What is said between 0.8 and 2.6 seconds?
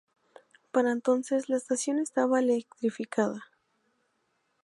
entonces, la estación estaba